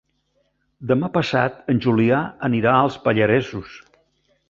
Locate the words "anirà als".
2.51-3.01